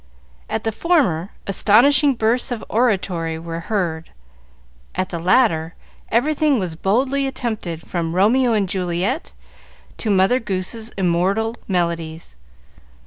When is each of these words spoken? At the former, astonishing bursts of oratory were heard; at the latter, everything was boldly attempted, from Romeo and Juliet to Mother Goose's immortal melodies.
At 0.49 0.63
the 0.63 0.71
former, 0.71 1.29
astonishing 1.45 2.15
bursts 2.15 2.49
of 2.51 2.63
oratory 2.69 3.37
were 3.37 3.59
heard; 3.59 4.09
at 4.95 5.09
the 5.09 5.19
latter, 5.19 5.75
everything 6.11 6.57
was 6.57 6.75
boldly 6.75 7.27
attempted, 7.27 7.83
from 7.85 8.15
Romeo 8.15 8.53
and 8.53 8.67
Juliet 8.67 9.33
to 9.97 10.09
Mother 10.09 10.39
Goose's 10.39 10.89
immortal 10.97 11.55
melodies. 11.67 12.35